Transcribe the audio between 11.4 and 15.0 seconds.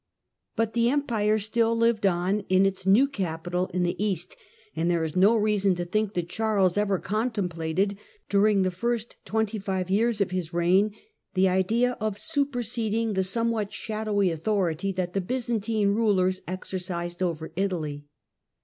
idea of superseding the some what shadowy authority